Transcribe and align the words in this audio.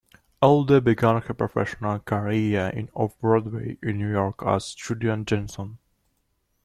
Elder 0.41 0.81
began 0.81 1.21
her 1.21 1.33
professional 1.35 1.99
career 1.99 2.69
in 2.73 2.89
off-Broadway 2.95 3.77
in 3.83 3.99
New 3.99 4.09
York 4.09 4.41
as 4.41 4.73
"Judyann 4.75 5.25
Jonsson". 5.25 5.77